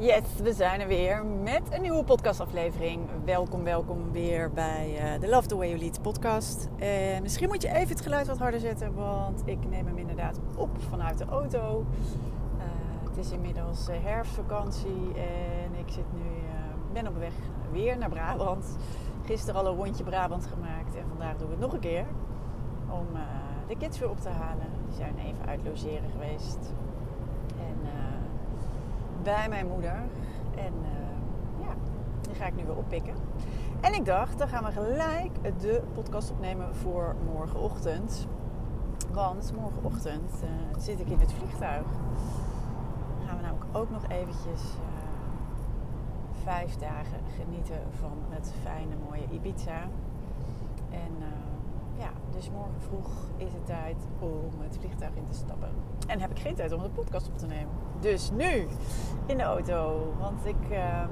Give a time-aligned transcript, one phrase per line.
[0.00, 3.00] Yes, we zijn er weer met een nieuwe podcastaflevering.
[3.24, 6.68] Welkom, welkom weer bij uh, de Love the Way You Lead podcast.
[6.78, 6.86] Uh,
[7.22, 10.70] misschien moet je even het geluid wat harder zetten, want ik neem hem inderdaad op
[10.88, 11.86] vanuit de auto.
[12.56, 12.64] Uh,
[13.08, 16.30] het is inmiddels herfstvakantie en ik zit nu,
[16.92, 17.34] ben op weg
[17.72, 18.76] weer naar Brabant.
[19.24, 22.06] Gisteren al een rondje Brabant gemaakt en vandaag doen we het nog een keer.
[22.88, 23.06] Om
[23.68, 24.66] de kids weer op te halen.
[24.86, 26.72] Die zijn even uit logeren geweest
[29.22, 30.02] bij mijn moeder.
[30.56, 31.74] En uh, ja,
[32.20, 33.14] die ga ik nu weer oppikken.
[33.80, 38.26] En ik dacht, dan gaan we gelijk de podcast opnemen voor morgenochtend.
[39.12, 41.86] Want morgenochtend uh, zit ik in het vliegtuig.
[43.18, 44.80] Dan gaan we namelijk ook nog eventjes uh,
[46.42, 49.80] vijf dagen genieten van het fijne mooie Ibiza.
[50.90, 51.12] En
[52.40, 55.68] dus morgen vroeg is het tijd om het vliegtuig in te stappen.
[56.06, 57.68] En heb ik geen tijd om de podcast op te nemen.
[58.00, 58.66] Dus nu
[59.26, 60.12] in de auto.
[60.18, 61.04] Want ik uh,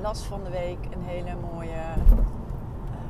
[0.00, 1.68] las van de week een hele mooie.
[1.68, 2.16] Uh,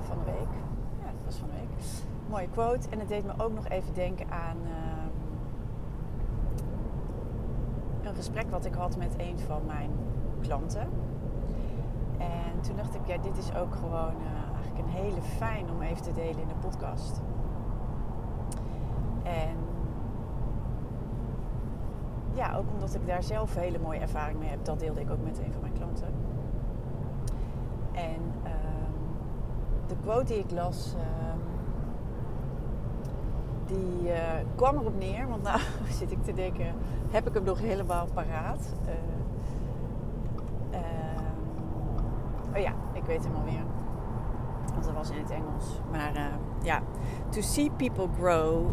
[0.01, 0.53] van de week.
[1.01, 1.85] Ja, dat was van de week.
[2.29, 2.89] Mooie quote.
[2.89, 4.57] En het deed me ook nog even denken aan.
[4.65, 4.71] Uh,
[8.03, 9.91] een gesprek wat ik had met een van mijn
[10.41, 10.89] klanten.
[12.19, 14.15] En toen dacht ik, ja, dit is ook gewoon
[14.75, 17.21] eh, een hele fijn om even te delen in de podcast.
[19.23, 19.57] En
[22.35, 24.65] ja, ook omdat ik daar zelf hele mooie ervaring mee heb.
[24.65, 26.09] Dat deelde ik ook met een van mijn klanten.
[27.93, 28.51] En uh,
[29.87, 31.03] de quote die ik las, uh,
[33.67, 34.19] die uh,
[34.55, 35.29] kwam erop neer.
[35.29, 35.61] Want nou
[35.99, 36.75] zit ik te denken,
[37.11, 38.75] heb ik hem nog helemaal paraat?
[38.85, 38.93] Eh,
[40.71, 43.74] ehm, oh ja, ik weet hem alweer
[44.73, 45.81] want dat was in het Engels.
[45.91, 46.25] Maar uh,
[46.63, 46.81] ja,
[47.29, 48.71] to see people grow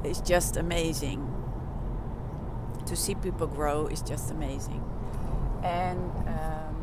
[0.00, 1.20] is just amazing.
[2.84, 4.80] To see people grow is just amazing.
[5.60, 6.76] En um,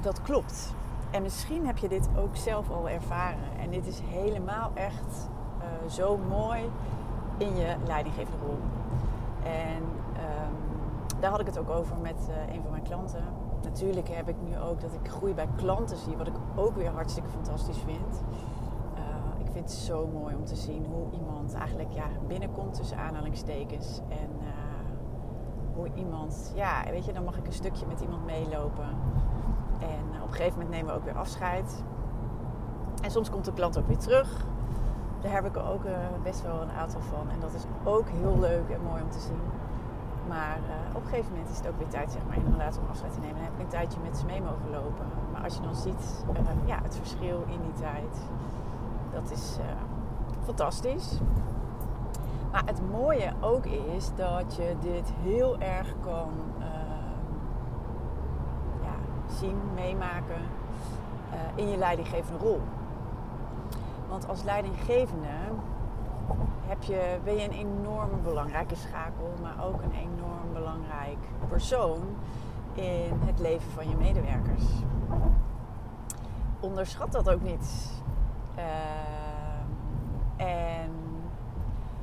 [0.00, 0.74] dat klopt.
[1.10, 3.58] En misschien heb je dit ook zelf al ervaren.
[3.60, 5.28] En dit is helemaal echt
[5.58, 6.70] uh, zo mooi
[7.36, 8.58] in je leidinggevende rol.
[9.42, 13.24] En um, daar had ik het ook over met uh, een van mijn klanten
[13.62, 16.90] natuurlijk heb ik nu ook dat ik groei bij klanten zie, wat ik ook weer
[16.90, 18.22] hartstikke fantastisch vind.
[18.94, 19.00] Uh,
[19.38, 24.00] ik vind het zo mooi om te zien hoe iemand eigenlijk ja, binnenkomt tussen aanhalingstekens.
[24.08, 24.48] En uh,
[25.74, 28.88] hoe iemand, ja, weet je, dan mag ik een stukje met iemand meelopen.
[29.78, 31.84] En uh, op een gegeven moment nemen we ook weer afscheid.
[33.02, 34.46] En soms komt de klant ook weer terug.
[35.20, 35.82] Daar heb ik er ook
[36.22, 37.30] best wel een aantal van.
[37.30, 39.40] En dat is ook heel leuk en mooi om te zien.
[40.28, 42.88] Maar uh, op een gegeven moment is het ook weer tijd zeg maar, inderdaad om
[42.90, 43.34] afscheid te nemen.
[43.34, 45.06] Dan heb ik een tijdje met ze mee mogen lopen.
[45.32, 48.20] Maar als je dan ziet uh, ja, het verschil in die tijd,
[49.12, 49.64] dat is uh,
[50.44, 51.18] fantastisch.
[52.50, 56.30] Maar het mooie ook is dat je dit heel erg kan
[58.82, 58.94] ja,
[59.38, 60.42] zien, meemaken
[61.54, 62.60] in je leidinggevende rol.
[64.08, 65.28] Want als leidinggevende
[66.66, 72.00] heb je, ben je een enorm belangrijke schakel, maar ook een enorm belangrijk persoon
[72.74, 74.64] in het leven van je medewerkers.
[76.60, 77.92] Onderschat dat ook niet.
[78.56, 78.64] Uh,
[80.46, 80.90] en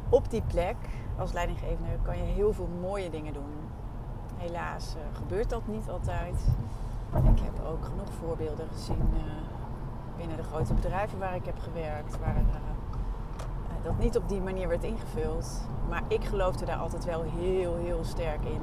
[0.09, 0.77] op die plek
[1.17, 3.53] als leidinggevende kan je heel veel mooie dingen doen.
[4.37, 6.35] Helaas uh, gebeurt dat niet altijd.
[7.13, 9.21] Ik heb ook genoeg voorbeelden gezien uh,
[10.17, 12.35] binnen de grote bedrijven waar ik heb gewerkt, waar
[13.83, 15.69] dat niet op die manier werd ingevuld.
[15.89, 18.61] Maar ik geloofde daar altijd wel heel, heel sterk in.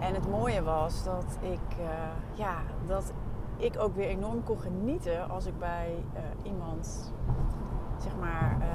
[0.00, 1.86] En het mooie was dat ik, uh,
[2.34, 3.12] ja, dat
[3.56, 7.12] ik ook weer enorm kon genieten als ik bij uh, iemand,
[7.98, 8.66] zeg maar, uh,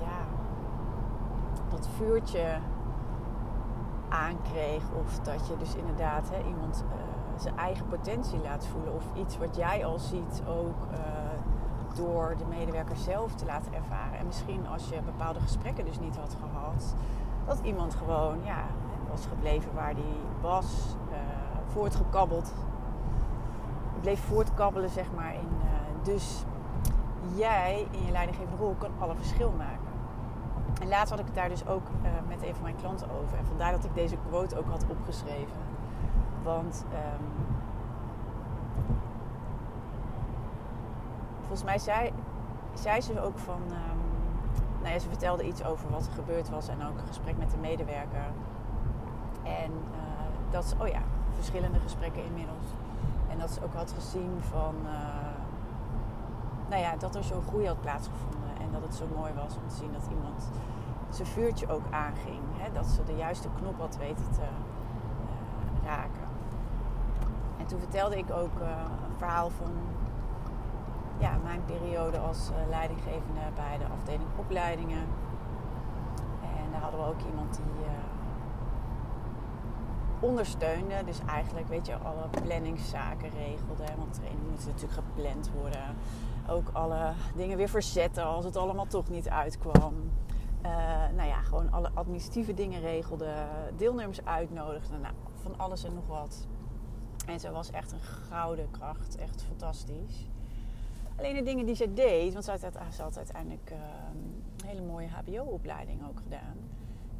[0.00, 0.26] ja,
[1.68, 2.58] dat vuurtje
[4.08, 4.82] aankreeg.
[5.00, 6.84] Of dat je dus inderdaad hè, iemand
[7.36, 8.94] zijn eigen potentie laat voelen.
[8.94, 10.86] Of iets wat jij al ziet ook
[11.94, 14.18] door de medewerker zelf te laten ervaren.
[14.18, 16.94] En misschien als je bepaalde gesprekken dus niet had gehad,
[17.46, 18.64] dat iemand gewoon ja,
[19.10, 21.16] was gebleven waar hij was, uh,
[21.66, 22.54] voortgekabbeld.
[24.00, 25.34] Bleef voortkabbelen, zeg maar.
[25.34, 26.44] In, uh, dus
[27.34, 29.90] jij in je leidinggevende rol kan alle verschil maken.
[30.80, 33.38] En laatst had ik het daar dus ook uh, met een van mijn klanten over.
[33.38, 35.60] En vandaar dat ik deze quote ook had opgeschreven.
[36.42, 37.26] Want um,
[41.52, 42.12] volgens mij
[42.74, 43.62] zei, ze ook van.
[43.62, 44.00] Um,
[44.80, 47.50] nou ja, ze vertelde iets over wat er gebeurd was en ook een gesprek met
[47.50, 48.26] de medewerker.
[49.42, 51.02] En uh, dat ze, oh ja,
[51.34, 52.66] verschillende gesprekken inmiddels.
[53.30, 54.90] En dat ze ook had gezien van, uh,
[56.68, 58.50] nou ja, dat er zo'n groei had plaatsgevonden.
[58.60, 60.50] En dat het zo mooi was om te zien dat iemand
[61.10, 62.42] zijn vuurtje ook aanging.
[62.56, 62.72] Hè?
[62.72, 66.26] Dat ze de juiste knop had weten te uh, raken.
[67.58, 69.72] En toen vertelde ik ook een verhaal van
[71.22, 75.06] ja, mijn periode als uh, leidinggevende bij de afdeling opleidingen.
[76.42, 77.90] En daar hadden we ook iemand die uh,
[80.20, 81.04] ondersteunde.
[81.04, 83.84] Dus eigenlijk, weet je, alle planningszaken regelde.
[83.96, 85.96] Want training moet natuurlijk gepland worden.
[86.48, 89.94] Ook alle dingen weer verzetten als het allemaal toch niet uitkwam.
[90.64, 90.70] Uh,
[91.16, 93.34] nou ja, gewoon alle administratieve dingen regelde.
[93.76, 94.98] Deelnemers uitnodigde.
[94.98, 96.46] Nou, van alles en nog wat.
[97.26, 99.16] En ze was echt een gouden kracht.
[99.16, 100.30] Echt fantastisch.
[101.16, 102.50] Alleen de dingen die ze deed, want ze
[103.02, 103.78] had, uiteindelijk uh,
[104.14, 106.56] een hele mooie HBO-opleiding ook gedaan.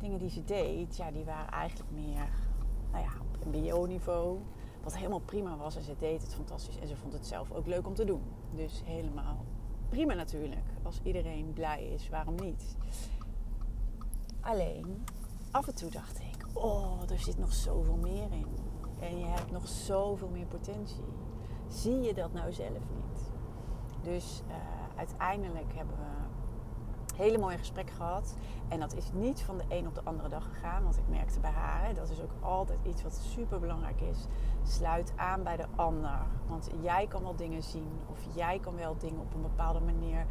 [0.01, 2.29] Dingen die ze deed, ja, die waren eigenlijk meer
[2.93, 4.39] nou ja, op MBO-niveau.
[4.83, 6.79] Wat helemaal prima was en ze deed het fantastisch.
[6.79, 8.23] En ze vond het zelf ook leuk om te doen.
[8.55, 9.45] Dus helemaal
[9.89, 10.67] prima natuurlijk.
[10.83, 12.77] Als iedereen blij is, waarom niet?
[14.41, 15.05] Alleen,
[15.51, 18.47] af en toe dacht ik, oh, er zit nog zoveel meer in.
[19.01, 21.05] En je hebt nog zoveel meer potentie.
[21.69, 23.22] Zie je dat nou zelf niet?
[24.03, 24.55] Dus uh,
[24.97, 26.23] uiteindelijk hebben we
[27.17, 28.35] hele mooie gesprek gehad.
[28.69, 30.83] En dat is niet van de een op de andere dag gegaan.
[30.83, 34.27] Want ik merkte bij haar, dat is ook altijd iets wat super belangrijk is.
[34.63, 36.19] Sluit aan bij de ander.
[36.47, 37.99] Want jij kan wel dingen zien.
[38.11, 40.27] Of jij kan wel dingen op een bepaalde manier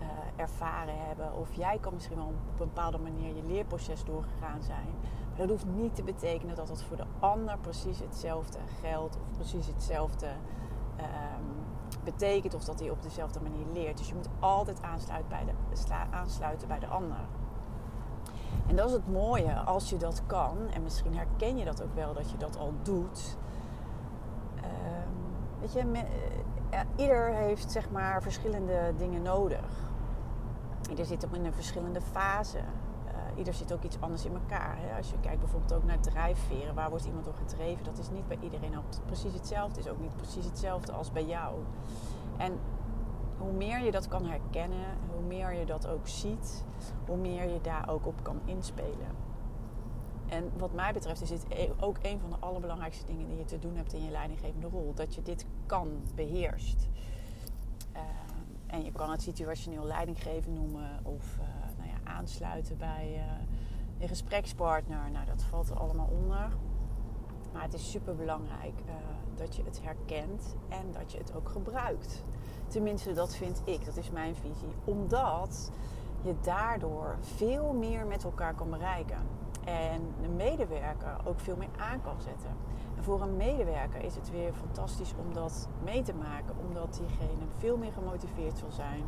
[0.00, 0.06] uh,
[0.36, 1.36] ervaren hebben.
[1.36, 4.88] Of jij kan misschien wel op een bepaalde manier je leerproces doorgegaan zijn.
[5.28, 9.16] Maar dat hoeft niet te betekenen dat het voor de ander precies hetzelfde geldt.
[9.16, 11.66] Of precies hetzelfde um,
[12.04, 13.98] betekent of dat hij op dezelfde manier leert.
[13.98, 17.20] Dus je moet altijd aansluiten bij de, aansluiten bij de ander.
[18.66, 20.56] En dat is het mooie als je dat kan.
[20.72, 23.36] En misschien herken je dat ook wel dat je dat al doet.
[24.56, 25.12] Um,
[25.60, 26.04] weet je, me,
[26.70, 29.90] ja, ieder heeft zeg maar verschillende dingen nodig.
[30.90, 32.60] Ieder zit op in een verschillende fase
[33.38, 34.76] ieder zit ook iets anders in elkaar.
[34.78, 34.96] Hè?
[34.96, 37.84] Als je kijkt bijvoorbeeld ook naar drijfveren, waar wordt iemand door gedreven?
[37.84, 38.74] Dat is niet bij iedereen
[39.06, 39.80] precies hetzelfde.
[39.80, 41.54] is ook niet precies hetzelfde als bij jou.
[42.36, 42.58] En
[43.38, 46.64] hoe meer je dat kan herkennen, hoe meer je dat ook ziet,
[47.06, 49.26] hoe meer je daar ook op kan inspelen.
[50.28, 53.44] En wat mij betreft is dit e- ook een van de allerbelangrijkste dingen die je
[53.44, 54.94] te doen hebt in je leidinggevende rol.
[54.94, 56.88] Dat je dit kan, beheerst.
[57.96, 58.00] Uh,
[58.66, 61.57] en je kan het situationeel leidinggeven noemen of uh,
[62.08, 63.22] aansluiten bij uh,
[63.98, 65.10] je gesprekspartner.
[65.10, 66.56] Nou, dat valt er allemaal onder.
[67.52, 68.92] Maar het is super belangrijk uh,
[69.34, 72.24] dat je het herkent en dat je het ook gebruikt.
[72.66, 74.74] Tenminste, dat vind ik, dat is mijn visie.
[74.84, 75.70] Omdat
[76.22, 79.18] je daardoor veel meer met elkaar kan bereiken.
[79.64, 82.50] En de medewerker ook veel meer aan kan zetten.
[82.96, 87.46] En voor een medewerker is het weer fantastisch om dat mee te maken, omdat diegene
[87.58, 89.04] veel meer gemotiveerd zal zijn.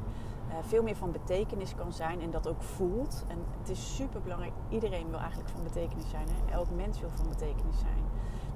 [0.50, 3.24] Eh, veel meer van betekenis kan zijn en dat ook voelt.
[3.28, 4.52] En het is super belangrijk.
[4.68, 6.26] Iedereen wil eigenlijk van betekenis zijn.
[6.28, 6.52] Hè?
[6.52, 8.04] Elk mens wil van betekenis zijn.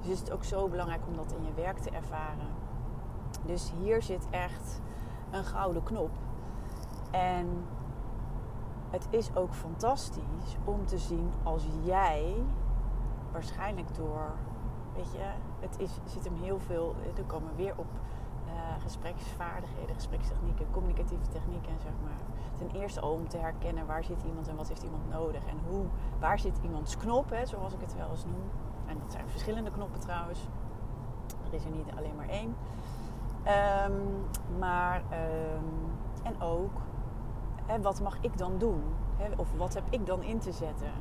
[0.01, 2.47] Dus is het ook zo belangrijk om dat in je werk te ervaren.
[3.45, 4.81] Dus hier zit echt
[5.31, 6.11] een gouden knop.
[7.11, 7.65] En
[8.89, 12.35] het is ook fantastisch om te zien als jij
[13.31, 14.31] waarschijnlijk door,
[14.95, 15.25] weet je,
[15.59, 17.87] het is, zit hem heel veel, er komen weer op
[18.79, 22.19] gespreksvaardigheden, gesprekstechnieken, communicatieve technieken, zeg maar.
[22.57, 25.45] Ten eerste om te herkennen waar zit iemand en wat heeft iemand nodig.
[25.45, 25.85] En hoe,
[26.19, 28.49] waar zit iemands knop, hè, zoals ik het wel eens noem.
[28.85, 30.47] En dat zijn verschillende knoppen trouwens.
[31.47, 32.55] Er is er niet alleen maar één.
[33.87, 34.25] Um,
[34.59, 35.91] maar, um,
[36.23, 36.81] en ook,
[37.65, 38.83] hè, wat mag ik dan doen?
[39.17, 40.91] Hè, of wat heb ik dan in te zetten?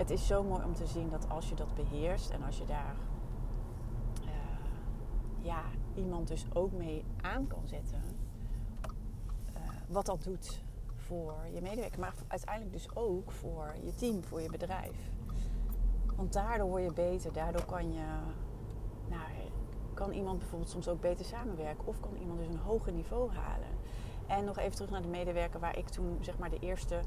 [0.00, 2.64] Het is zo mooi om te zien dat als je dat beheerst en als je
[2.64, 2.94] daar
[4.22, 4.30] uh,
[5.40, 5.62] ja,
[5.94, 8.02] iemand dus ook mee aan kan zetten,
[9.56, 10.62] uh, wat dat doet
[10.94, 15.10] voor je medewerker, maar uiteindelijk dus ook voor je team, voor je bedrijf.
[16.16, 18.06] Want daardoor word je beter, daardoor kan je,
[19.08, 19.30] nou,
[19.94, 23.68] kan iemand bijvoorbeeld soms ook beter samenwerken of kan iemand dus een hoger niveau halen.
[24.26, 27.00] En nog even terug naar de medewerker waar ik toen zeg maar de eerste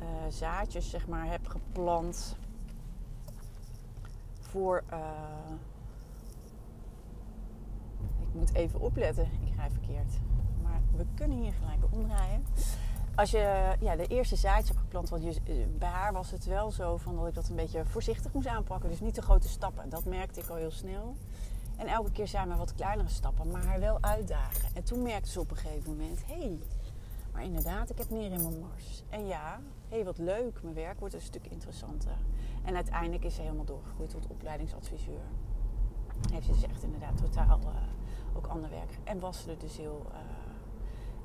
[0.00, 2.36] uh, zaadjes zeg maar, heb geplant
[4.40, 4.82] voor.
[4.92, 4.98] Uh,
[8.20, 10.12] ik moet even opletten, ik ga verkeerd.
[10.62, 12.44] Maar we kunnen hier gelijk omdraaien
[13.16, 16.44] als je ja, de eerste zaadjes hebt geplant, want je, eh, bij haar was het
[16.44, 18.90] wel zo van dat ik dat een beetje voorzichtig moest aanpakken.
[18.90, 19.88] Dus niet te grote stappen.
[19.88, 21.16] Dat merkte ik al heel snel.
[21.76, 24.68] En elke keer zijn we wat kleinere stappen, maar haar wel uitdagen.
[24.74, 26.58] En toen merkte ze op een gegeven moment: hé, hey,
[27.32, 29.02] maar inderdaad, ik heb meer in mijn mars.
[29.08, 32.16] En ja, hé, hey, wat leuk, mijn werk wordt een stuk interessanter.
[32.64, 35.20] En uiteindelijk is ze helemaal doorgegroeid tot opleidingsadviseur.
[36.32, 38.98] Heeft ze dus echt inderdaad totaal uh, ook ander werk.
[39.04, 40.06] En was ze er dus heel.
[40.12, 40.16] Uh,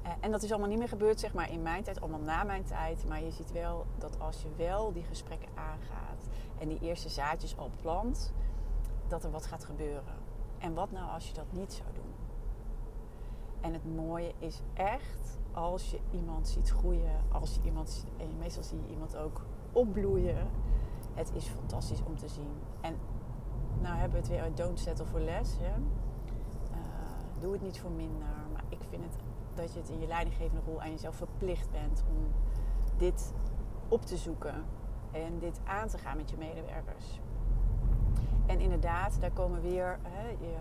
[0.02, 2.44] eh, en dat is allemaal niet meer gebeurd, zeg maar, in mijn tijd, allemaal na
[2.44, 3.08] mijn tijd.
[3.08, 6.28] Maar je ziet wel dat als je wel die gesprekken aangaat
[6.60, 8.34] en die eerste zaadjes al plant,
[9.08, 10.16] dat er wat gaat gebeuren.
[10.58, 12.21] En wat nou als je dat niet zou doen?
[13.62, 18.64] En het mooie is echt als je iemand ziet groeien, als je iemand, en meestal
[18.64, 20.50] zie je iemand ook opbloeien.
[21.14, 22.52] Het is fantastisch om te zien.
[22.82, 22.96] En
[23.82, 25.58] nou hebben we het weer uit Don't Settle for Less.
[25.60, 25.78] Hè?
[25.78, 26.78] Uh,
[27.40, 28.28] doe het niet voor minder.
[28.54, 29.16] Maar ik vind het
[29.54, 32.28] dat je het in je leidinggevende rol aan jezelf verplicht bent om
[32.98, 33.34] dit
[33.88, 34.66] op te zoeken
[35.12, 37.20] en dit aan te gaan met je medewerkers.
[38.46, 40.56] En inderdaad, daar komen weer hè, je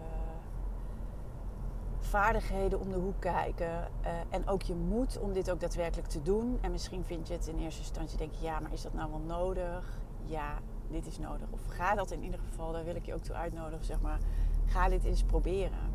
[2.11, 3.89] vaardigheden om de hoek kijken.
[4.05, 6.59] Uh, en ook je moed om dit ook daadwerkelijk te doen.
[6.61, 9.11] En misschien vind je het in eerste instantie, denk je, ja, maar is dat nou
[9.11, 10.01] wel nodig?
[10.25, 11.47] Ja, dit is nodig.
[11.51, 14.19] Of ga dat in ieder geval, daar wil ik je ook toe uitnodigen, zeg maar.
[14.67, 15.93] Ga dit eens proberen.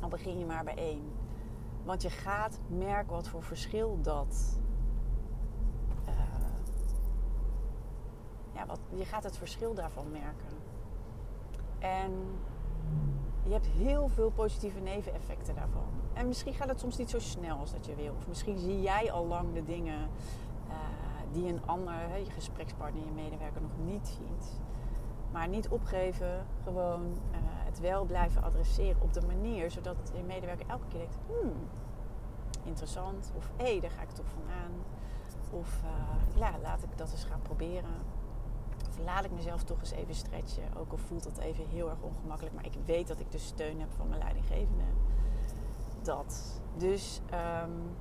[0.00, 1.12] Dan begin je maar bij één.
[1.84, 4.58] Want je gaat merken wat voor verschil dat.
[6.08, 6.14] Uh,
[8.54, 10.56] ja, wat, je gaat het verschil daarvan merken.
[11.78, 12.12] En
[13.44, 15.88] je hebt heel veel positieve neveneffecten daarvan.
[16.12, 18.14] En misschien gaat het soms niet zo snel als dat je wil.
[18.18, 20.08] Of misschien zie jij al lang de dingen
[20.68, 20.74] uh,
[21.32, 24.60] die een ander, je gesprekspartner, je medewerker nog niet ziet.
[25.32, 30.66] Maar niet opgeven, gewoon uh, het wel blijven adresseren op de manier zodat je medewerker
[30.68, 31.68] elke keer denkt: hmm,
[32.64, 33.32] interessant.
[33.36, 34.72] Of hé, hey, daar ga ik toch van aan.
[35.50, 38.13] Of uh, ja, laat ik dat eens gaan proberen.
[39.04, 40.76] Laat ik mezelf toch eens even stretchen.
[40.76, 42.54] Ook al voelt dat even heel erg ongemakkelijk.
[42.54, 44.84] Maar ik weet dat ik de steun heb van mijn leidinggevende.
[46.02, 46.60] Dat.
[46.76, 47.20] Dus
[47.64, 47.96] um,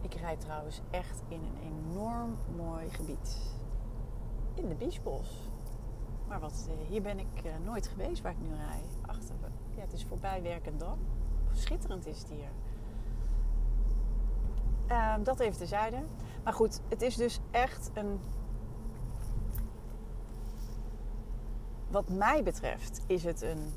[0.00, 3.54] ik rijd trouwens echt in een enorm mooi gebied.
[4.54, 5.48] In de Biesbos.
[6.28, 8.82] Maar wat, eh, hier ben ik uh, nooit geweest waar ik nu rij.
[9.06, 9.34] Achter,
[9.74, 10.98] ja, het is voorbij Werkendam.
[11.52, 12.50] Schitterend is het hier.
[14.88, 16.02] Uh, dat even terzijde.
[16.44, 18.20] Maar goed, het is dus echt een.
[21.94, 23.72] Wat mij betreft is het een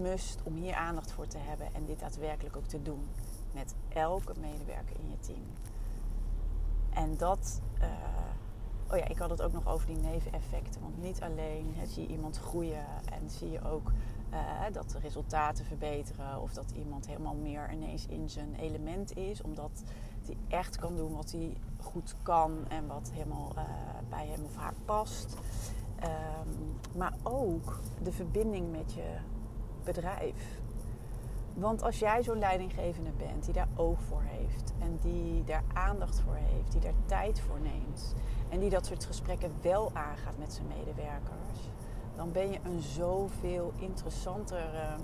[0.00, 3.08] must om hier aandacht voor te hebben en dit daadwerkelijk ook te doen
[3.52, 5.46] met elke medewerker in je team.
[6.90, 7.60] En dat.
[7.78, 7.86] Uh,
[8.90, 10.80] oh ja, ik had het ook nog over die neveneffecten.
[10.80, 13.92] Want niet alleen zie je iemand groeien en zie je ook
[14.32, 14.38] uh,
[14.72, 16.40] dat de resultaten verbeteren.
[16.40, 19.42] Of dat iemand helemaal meer ineens in zijn element is.
[19.42, 19.82] Omdat
[20.26, 23.62] hij echt kan doen wat hij goed kan en wat helemaal uh,
[24.08, 25.36] bij hem of haar past.
[26.96, 29.16] Maar ook de verbinding met je
[29.84, 30.60] bedrijf.
[31.54, 36.20] Want als jij zo'n leidinggevende bent die daar oog voor heeft en die daar aandacht
[36.20, 38.14] voor heeft, die daar tijd voor neemt
[38.48, 41.70] en die dat soort gesprekken wel aangaat met zijn medewerkers,
[42.16, 44.96] dan ben je een zoveel interessantere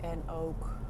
[0.00, 0.80] en ook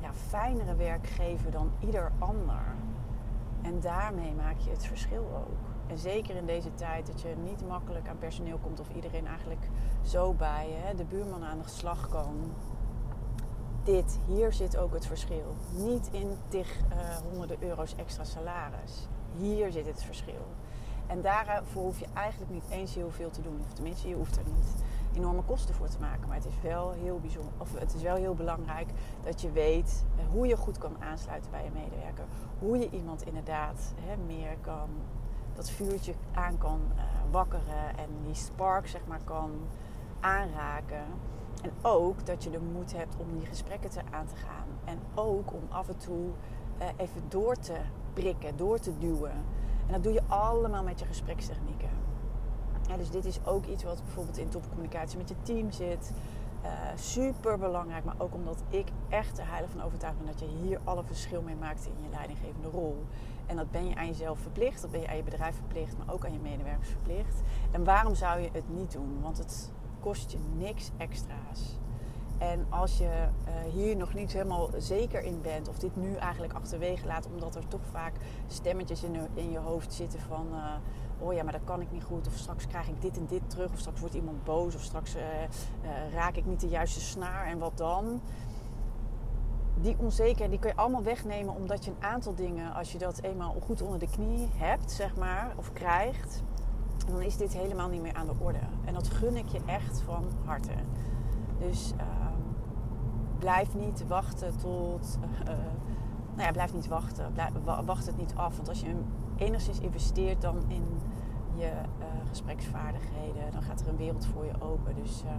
[0.00, 2.62] ja, fijnere werkgever dan ieder ander.
[3.62, 5.67] En daarmee maak je het verschil ook.
[5.88, 9.68] En zeker in deze tijd dat je niet makkelijk aan personeel komt of iedereen eigenlijk
[10.02, 12.52] zo bij hè, de buurman aan de slag kan.
[13.84, 15.54] Dit, hier zit ook het verschil.
[15.76, 19.08] Niet in tig uh, honderden euro's extra salaris.
[19.38, 20.46] Hier zit het verschil.
[21.06, 23.60] En daarvoor hoef je eigenlijk niet eens heel veel te doen.
[23.66, 24.74] Of tenminste, je hoeft er niet
[25.16, 26.28] enorme kosten voor te maken.
[26.28, 28.88] Maar het is wel heel bijzonder, of het is wel heel belangrijk
[29.24, 32.24] dat je weet eh, hoe je goed kan aansluiten bij je medewerker.
[32.58, 34.88] Hoe je iemand inderdaad hè, meer kan,
[35.58, 39.50] dat vuurtje aan kan uh, wakkeren en die spark zeg maar kan
[40.20, 41.04] aanraken.
[41.62, 44.66] En ook dat je de moed hebt om die gesprekken te, aan te gaan.
[44.84, 46.26] En ook om af en toe
[46.80, 47.76] uh, even door te
[48.12, 49.32] prikken, door te duwen.
[49.86, 51.90] En dat doe je allemaal met je gesprekstechnieken.
[52.96, 56.12] Dus dit is ook iets wat bijvoorbeeld in topcommunicatie met je team zit.
[56.64, 60.46] Uh, super belangrijk, maar ook omdat ik echt er heilig van overtuigd ben dat je
[60.46, 63.04] hier alle verschil mee maakt in je leidinggevende rol.
[63.48, 66.14] En dat ben je aan jezelf verplicht, dat ben je aan je bedrijf verplicht, maar
[66.14, 67.42] ook aan je medewerkers verplicht.
[67.70, 69.20] En waarom zou je het niet doen?
[69.22, 71.78] Want het kost je niks extra's.
[72.38, 73.28] En als je
[73.72, 77.68] hier nog niet helemaal zeker in bent, of dit nu eigenlijk achterwege laat, omdat er
[77.68, 78.12] toch vaak
[78.46, 79.02] stemmetjes
[79.34, 80.46] in, je hoofd zitten van
[81.18, 82.26] oh ja, maar dat kan ik niet goed.
[82.26, 83.72] Of straks krijg ik dit en dit terug.
[83.72, 84.74] Of straks wordt iemand boos.
[84.74, 85.22] Of straks uh,
[86.12, 87.46] raak ik niet de juiste snaar.
[87.46, 88.20] En wat dan?
[89.80, 93.20] Die onzekerheid die kun je allemaal wegnemen omdat je een aantal dingen, als je dat
[93.22, 96.42] eenmaal goed onder de knie hebt, zeg maar, of krijgt,
[97.06, 98.58] dan is dit helemaal niet meer aan de orde.
[98.84, 100.72] En dat gun ik je echt van harte.
[101.58, 102.02] Dus uh,
[103.38, 105.18] blijf niet wachten tot.
[105.44, 105.48] Uh,
[106.34, 107.32] nou ja, blijf niet wachten.
[107.84, 108.56] Wacht het niet af.
[108.56, 108.94] Want als je
[109.36, 110.84] enigszins investeert dan in
[111.54, 114.94] je uh, gespreksvaardigheden, dan gaat er een wereld voor je open.
[114.94, 115.30] Dus uh,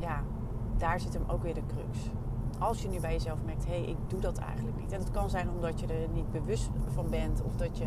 [0.00, 0.22] ja,
[0.76, 2.10] daar zit hem ook weer de crux.
[2.60, 4.92] Als je nu bij jezelf merkt, hé, hey, ik doe dat eigenlijk niet.
[4.92, 7.86] En het kan zijn omdat je er niet bewust van bent of dat je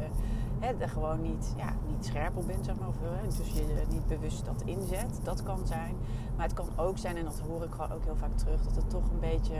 [0.59, 2.87] hè, er gewoon niet, ja, niet scherp op bent, zeg maar.
[2.87, 5.19] Of, hè, dus je niet bewust dat inzet.
[5.23, 5.95] Dat kan zijn.
[6.35, 8.75] Maar het kan ook zijn, en dat hoor ik gewoon ook heel vaak terug, dat
[8.75, 9.55] het toch een beetje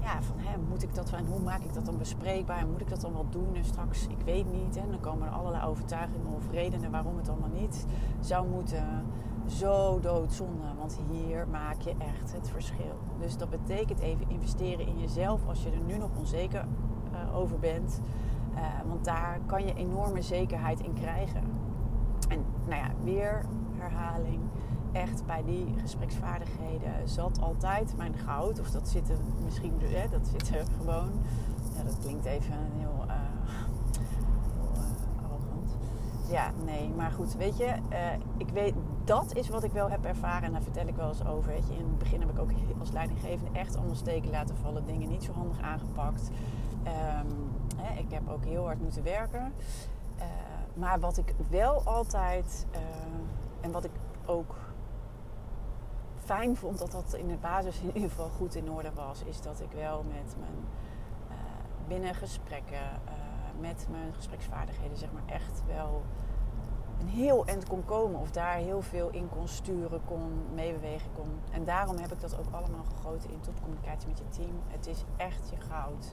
[0.00, 2.88] ja, van hè, moet ik dat en hoe maak ik dat dan bespreekbaar moet ik
[2.88, 4.76] dat dan wel doen en straks, ik weet niet.
[4.76, 7.86] En dan komen er allerlei overtuigingen of redenen waarom het allemaal niet
[8.20, 9.04] zou moeten.
[9.48, 12.98] Zo doodzonde, want hier maak je echt het verschil.
[13.20, 16.64] Dus dat betekent even investeren in jezelf als je er nu nog onzeker
[17.12, 18.00] uh, over bent.
[18.54, 21.42] Uh, want daar kan je enorme zekerheid in krijgen.
[22.28, 23.44] En nou ja, weer
[23.78, 24.40] herhaling
[24.92, 28.60] echt bij die gespreksvaardigheden zat altijd mijn goud.
[28.60, 31.10] Of dat zit er misschien, hè, dat zit er gewoon.
[31.76, 33.14] Ja, dat klinkt even heel uh,
[35.24, 35.76] arrogant.
[36.28, 40.04] Ja, nee, maar goed, weet je, uh, ik weet, dat is wat ik wel heb
[40.04, 40.42] ervaren.
[40.42, 41.52] En daar vertel ik wel eens over.
[41.52, 44.86] Je, in het begin heb ik ook als leidinggevende echt allemaal steken laten vallen.
[44.86, 46.30] Dingen niet zo handig aangepakt.
[46.86, 49.52] Um, hè, ik heb ook heel hard moeten werken.
[50.74, 52.66] maar wat ik wel altijd,
[53.60, 53.90] en wat ik
[54.26, 54.54] ook
[56.24, 59.40] fijn vond dat dat in de basis in ieder geval goed in orde was, is
[59.40, 60.64] dat ik wel met mijn
[61.88, 63.00] binnengesprekken,
[63.60, 66.02] met mijn gespreksvaardigheden, zeg maar echt wel
[67.00, 68.20] een heel eind kon komen.
[68.20, 71.28] Of daar heel veel in kon sturen, kon meebewegen kon.
[71.50, 74.62] En daarom heb ik dat ook allemaal gegoten in topcommunicatie met je team.
[74.66, 76.12] Het is echt je goud.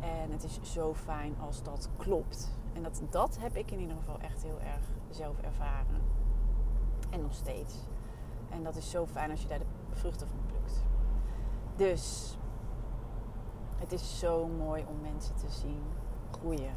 [0.00, 2.50] En het is zo fijn als dat klopt.
[2.72, 6.02] En dat, dat heb ik in ieder geval echt heel erg zelf ervaren.
[7.10, 7.74] En nog steeds.
[8.50, 10.82] En dat is zo fijn als je daar de vruchten van plukt.
[11.76, 12.36] Dus
[13.76, 15.82] het is zo mooi om mensen te zien
[16.40, 16.74] groeien.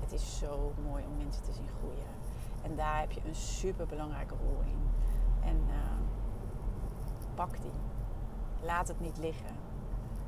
[0.00, 2.10] Het is zo mooi om mensen te zien groeien.
[2.62, 4.90] En daar heb je een super belangrijke rol in.
[5.48, 5.74] En uh,
[7.34, 7.80] pak die.
[8.62, 9.56] Laat het niet liggen.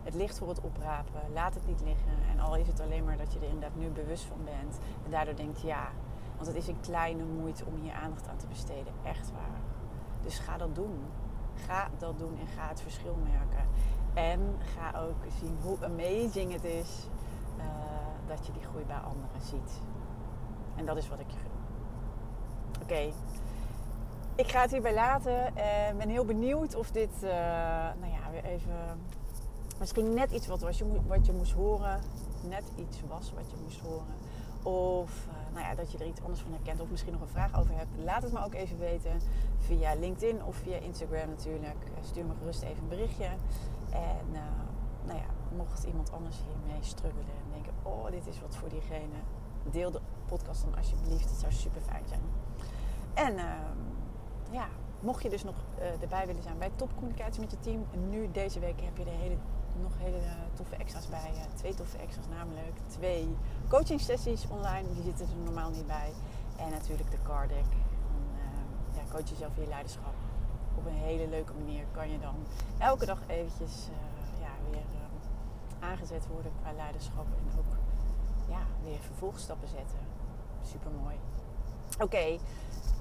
[0.03, 1.21] Het ligt voor het oprapen.
[1.33, 2.13] Laat het niet liggen.
[2.31, 4.79] En al is het alleen maar dat je er inderdaad nu bewust van bent.
[5.05, 5.89] En daardoor denkt, ja,
[6.35, 8.93] want het is een kleine moeite om hier aandacht aan te besteden.
[9.03, 9.61] Echt waar.
[10.23, 10.99] Dus ga dat doen.
[11.55, 13.67] Ga dat doen en ga het verschil merken.
[14.15, 17.09] En ga ook zien hoe amazing het is
[17.59, 17.65] uh,
[18.27, 19.81] dat je die groei bij anderen ziet.
[20.77, 21.53] En dat is wat ik je gun.
[22.83, 23.13] Oké,
[24.35, 25.57] ik ga het hierbij laten.
[25.57, 27.31] En ben heel benieuwd of dit, uh,
[28.01, 29.01] nou ja, weer even
[29.79, 32.01] misschien net iets wat, was je, wat je moest horen.
[32.49, 34.15] Net iets was wat je moest horen.
[34.63, 37.29] Of uh, nou ja, dat je er iets anders van herkent of misschien nog een
[37.29, 39.21] vraag over hebt, laat het me ook even weten
[39.59, 41.85] via LinkedIn of via Instagram natuurlijk.
[41.85, 43.29] Eh, stuur me gerust even een berichtje.
[43.91, 44.41] En
[45.07, 49.19] nou ja, mocht iemand anders hiermee struggelen en denken, oh dit is wat voor diegene,
[49.71, 51.31] deel de podcast dan alsjeblieft.
[51.31, 52.21] Het zou super fijn zijn.
[53.15, 53.45] En uh,
[54.51, 54.67] ja,
[55.01, 58.31] mocht je dus nog uh, erbij willen zijn bij topcommunicatie met je team, en nu
[58.33, 59.37] deze week heb je de hele
[59.83, 60.21] nog hele
[60.53, 61.33] toffe extra's bij.
[61.55, 63.37] twee toffe extra's, namelijk twee
[63.69, 64.93] coaching sessies online.
[64.93, 66.13] Die zitten er normaal niet bij.
[66.57, 67.59] En natuurlijk de card deck.
[67.59, 70.15] uh, ja, coach jezelf in je leiderschap.
[70.79, 72.35] Op een hele leuke manier kan je dan
[72.79, 77.27] elke dag eventjes uh, ja, weer uh, aangezet worden qua leiderschap.
[77.27, 77.77] En ook
[78.49, 79.99] ja, weer vervolgstappen zetten.
[80.63, 81.17] Super mooi.
[82.01, 82.39] Oké,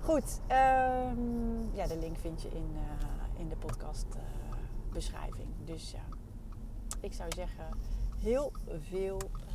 [0.04, 0.40] goed.
[0.42, 4.06] Um, ja, de link vind je in, uh, in de podcast
[4.92, 5.50] beschrijving.
[5.66, 6.04] Dus ja
[7.04, 7.66] ik zou zeggen,
[8.18, 9.54] heel veel uh,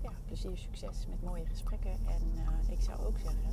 [0.00, 1.90] ja, plezier, succes met mooie gesprekken.
[1.90, 3.50] En uh, ik zou ook zeggen,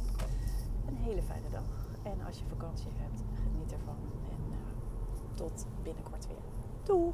[0.88, 1.64] een hele fijne dag.
[2.04, 3.98] En als je vakantie hebt, geniet ervan.
[4.30, 4.58] En
[5.34, 6.44] tot binnenkort weer.
[6.84, 7.14] Doeg!